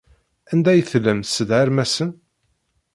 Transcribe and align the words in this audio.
Anda 0.51 0.69
ay 0.71 0.81
tellam 0.91 1.19
tesseḍharem-asen? 1.21 2.09